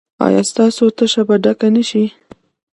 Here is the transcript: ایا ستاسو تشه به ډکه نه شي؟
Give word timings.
ایا 0.25 0.41
ستاسو 0.51 0.83
تشه 0.97 1.21
به 1.27 1.35
ډکه 1.43 1.67
نه 1.75 1.83
شي؟ 1.89 2.03